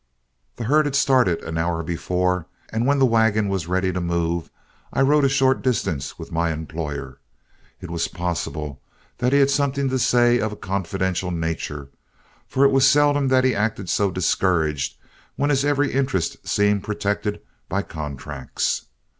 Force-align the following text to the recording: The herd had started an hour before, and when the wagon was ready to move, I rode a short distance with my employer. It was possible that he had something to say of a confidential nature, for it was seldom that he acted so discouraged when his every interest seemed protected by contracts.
The 0.55 0.63
herd 0.63 0.85
had 0.87 0.95
started 0.95 1.43
an 1.43 1.59
hour 1.59 1.83
before, 1.83 2.47
and 2.73 2.87
when 2.87 2.97
the 2.97 3.05
wagon 3.05 3.49
was 3.49 3.67
ready 3.67 3.93
to 3.93 4.01
move, 4.01 4.49
I 4.91 5.01
rode 5.01 5.25
a 5.25 5.29
short 5.29 5.61
distance 5.61 6.17
with 6.17 6.31
my 6.31 6.49
employer. 6.51 7.19
It 7.81 7.91
was 7.91 8.07
possible 8.07 8.81
that 9.19 9.31
he 9.31 9.37
had 9.37 9.51
something 9.51 9.89
to 9.91 9.99
say 9.99 10.39
of 10.39 10.51
a 10.53 10.55
confidential 10.55 11.29
nature, 11.29 11.89
for 12.47 12.65
it 12.65 12.71
was 12.71 12.89
seldom 12.89 13.27
that 13.27 13.43
he 13.43 13.53
acted 13.53 13.89
so 13.89 14.09
discouraged 14.09 14.97
when 15.35 15.51
his 15.51 15.63
every 15.63 15.93
interest 15.93 16.47
seemed 16.47 16.81
protected 16.83 17.39
by 17.69 17.83
contracts. 17.83 18.87